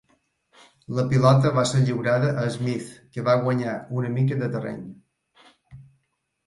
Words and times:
La 0.99 1.03
pilota 1.11 1.51
va 1.57 1.65
ser 1.73 1.81
lliurada 1.83 2.31
a 2.45 2.47
Smith, 2.57 2.91
que 3.17 3.27
va 3.29 3.39
guanyar 3.45 3.77
una 4.01 4.13
mica 4.19 4.43
de 4.43 4.53
terreny. 4.57 4.83